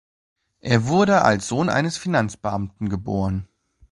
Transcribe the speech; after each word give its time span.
Er 0.61 0.87
wurde 0.87 1.21
als 1.23 1.47
Sohn 1.47 1.69
eines 1.69 1.95
Finanzbeamten 1.99 2.89
geboren. 2.89 3.47